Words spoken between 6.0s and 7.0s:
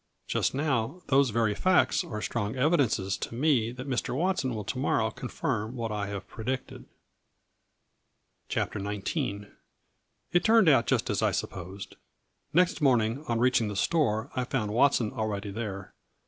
have predicted.',